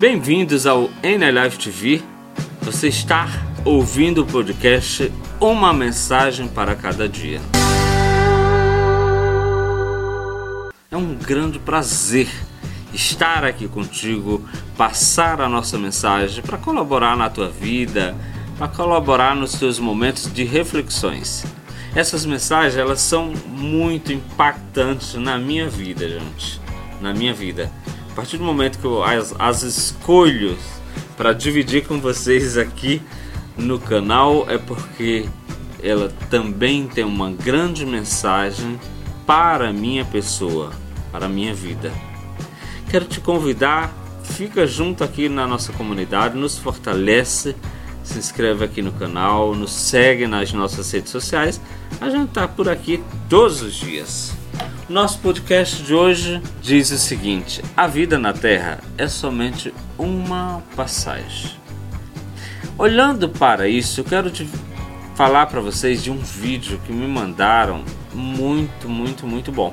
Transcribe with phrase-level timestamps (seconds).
[0.00, 2.02] Bem-vindos ao NLive TV.
[2.62, 3.28] Você está
[3.66, 7.38] ouvindo o podcast Uma Mensagem para Cada Dia.
[10.90, 12.30] É um grande prazer
[12.94, 14.42] estar aqui contigo,
[14.74, 18.16] passar a nossa mensagem para colaborar na tua vida,
[18.56, 21.44] para colaborar nos teus momentos de reflexões.
[21.94, 26.58] Essas mensagens elas são muito impactantes na minha vida, gente,
[27.02, 27.70] na minha vida.
[28.10, 30.56] A partir do momento que eu as, as escolho
[31.16, 33.00] para dividir com vocês aqui
[33.56, 35.28] no canal é porque
[35.82, 38.78] ela também tem uma grande mensagem
[39.26, 40.72] para a minha pessoa,
[41.12, 41.92] para a minha vida.
[42.90, 47.54] Quero te convidar, fica junto aqui na nossa comunidade, nos fortalece,
[48.02, 51.60] se inscreve aqui no canal, nos segue nas nossas redes sociais.
[52.00, 54.32] A gente está por aqui todos os dias.
[54.90, 61.52] Nosso podcast de hoje diz o seguinte: a vida na Terra é somente uma passagem.
[62.76, 64.50] Olhando para isso, eu quero te
[65.14, 69.72] falar para vocês de um vídeo que me mandaram muito, muito, muito bom.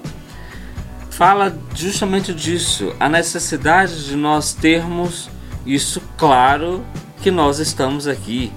[1.10, 5.32] Fala justamente disso, a necessidade de nós termos
[5.66, 6.86] isso claro
[7.24, 8.52] que nós estamos aqui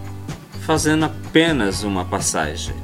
[0.60, 2.74] fazendo apenas uma passagem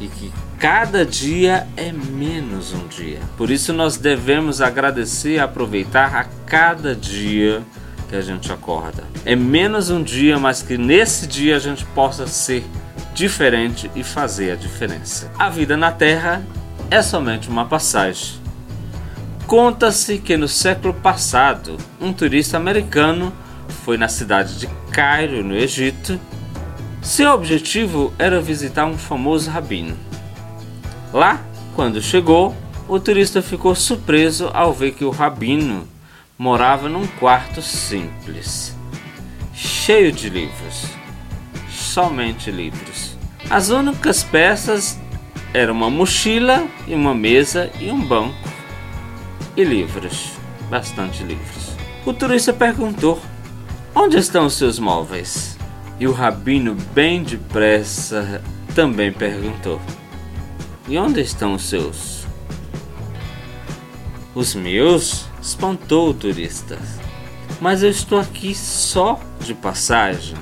[0.00, 3.20] e que cada dia é menos um dia.
[3.36, 7.62] Por isso nós devemos agradecer e aproveitar a cada dia
[8.08, 9.04] que a gente acorda.
[9.24, 12.64] É menos um dia, mas que nesse dia a gente possa ser
[13.14, 15.30] diferente e fazer a diferença.
[15.38, 16.42] A vida na Terra
[16.90, 18.42] é somente uma passagem.
[19.46, 23.32] Conta-se que no século passado, um turista americano
[23.84, 26.18] foi na cidade de Cairo, no Egito.
[27.02, 29.96] Seu objetivo era visitar um famoso rabino.
[31.14, 31.40] Lá,
[31.76, 32.52] quando chegou,
[32.88, 35.86] o turista ficou surpreso ao ver que o rabino
[36.36, 38.76] morava num quarto simples,
[39.54, 40.86] cheio de livros,
[41.70, 43.16] somente livros.
[43.48, 44.98] As únicas peças
[45.52, 48.34] eram uma mochila e uma mesa e um banco
[49.56, 50.32] e livros,
[50.68, 51.76] bastante livros.
[52.04, 53.22] O turista perguntou:
[53.94, 55.56] Onde estão os seus móveis?
[56.00, 58.42] E o rabino, bem depressa,
[58.74, 59.80] também perguntou:
[60.86, 62.26] e onde estão os seus?
[64.34, 65.26] Os meus?
[65.40, 66.78] espantou o turista.
[67.60, 70.36] Mas eu estou aqui só de passagem.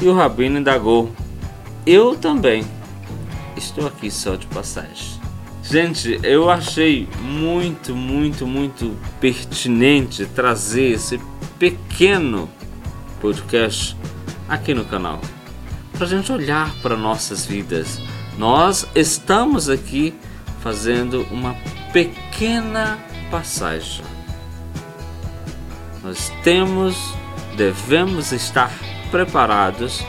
[0.00, 1.10] E o rabino indagou:
[1.86, 2.64] Eu também
[3.56, 5.20] estou aqui só de passagem.
[5.62, 11.20] Gente, eu achei muito, muito, muito pertinente trazer esse
[11.58, 12.50] pequeno
[13.20, 13.96] podcast
[14.48, 15.20] aqui no canal
[15.96, 18.00] para gente olhar para nossas vidas
[18.38, 20.14] nós estamos aqui
[20.60, 21.54] fazendo uma
[21.92, 22.98] pequena
[23.30, 24.04] passagem.
[26.02, 26.96] Nós temos,
[27.56, 28.72] devemos estar
[29.10, 30.04] preparados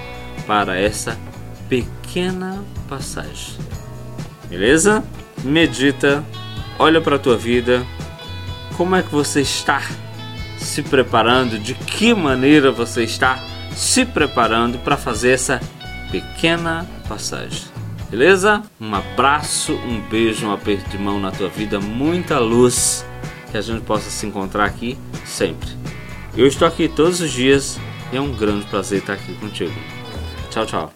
[0.47, 1.17] para essa
[1.67, 3.57] pequena passagem.
[4.49, 5.03] Beleza?
[5.43, 6.23] Medita,
[6.79, 7.85] olha para a tua vida.
[8.77, 9.81] Como é que você está
[10.57, 11.59] se preparando?
[11.59, 13.43] De que maneira você está
[13.75, 15.59] se preparando para fazer essa
[16.11, 17.73] pequena passagem?
[18.13, 18.61] Beleza?
[18.79, 23.03] Um abraço, um beijo, um aperto de mão na tua vida, muita luz,
[23.49, 25.67] que a gente possa se encontrar aqui sempre.
[26.37, 27.79] Eu estou aqui todos os dias
[28.11, 29.73] e é um grande prazer estar aqui contigo.
[30.51, 30.91] Tchau, tchau.